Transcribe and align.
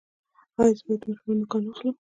ایا 0.59 0.71
زه 0.77 0.81
باید 0.85 1.01
د 1.03 1.05
ماشوم 1.09 1.35
نوکان 1.39 1.63
واخلم؟ 1.65 1.89